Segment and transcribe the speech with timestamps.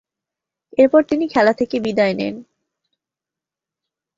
[0.77, 2.35] এরপর তিনি খেলা থেকে বিদায় নেন।